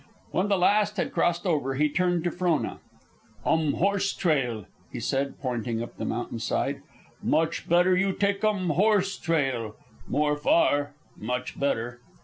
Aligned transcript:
When 0.31 0.47
the 0.47 0.57
last 0.57 0.97
had 0.97 1.11
crossed 1.13 1.45
over, 1.45 1.75
he 1.75 1.87
turned 1.87 2.23
to 2.23 2.31
Frona. 2.31 2.79
"Um 3.45 3.73
horse 3.75 4.13
trail," 4.13 4.65
he 4.91 4.99
said, 4.99 5.37
pointing 5.39 5.79
up 5.79 5.97
the 5.97 6.05
mountain 6.05 6.39
side. 6.39 6.81
"Much 7.21 7.69
better 7.69 7.95
you 7.95 8.11
take 8.11 8.43
um 8.43 8.71
horse 8.71 9.15
trail. 9.15 9.75
More 10.07 10.35
far; 10.35 10.95
much 11.15 11.59
better." 11.59 12.01